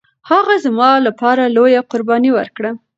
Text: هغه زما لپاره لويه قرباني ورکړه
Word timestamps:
هغه 0.29 0.55
زما 0.65 0.89
لپاره 1.07 1.43
لويه 1.55 1.81
قرباني 1.91 2.29
ورکړه 2.33 2.71